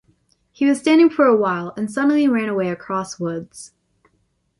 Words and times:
He 0.51 0.65
was 0.65 0.79
standing 0.79 1.11
for 1.11 1.25
a 1.27 1.35
while 1.35 1.75
and 1.77 1.91
suddenly 1.91 2.27
ran 2.27 2.49
away 2.49 2.69
across 2.69 3.19
woods. 3.19 3.73